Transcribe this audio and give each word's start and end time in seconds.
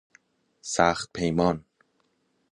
سخت 0.61 1.09
پیمان 1.13 1.65